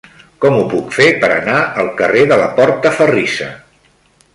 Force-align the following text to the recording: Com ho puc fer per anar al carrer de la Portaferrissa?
Com 0.45 0.55
ho 0.59 0.63
puc 0.71 0.87
fer 0.95 1.07
per 1.25 1.29
anar 1.35 1.59
al 1.83 1.93
carrer 2.03 2.27
de 2.33 2.41
la 2.43 2.49
Portaferrissa? 2.59 3.55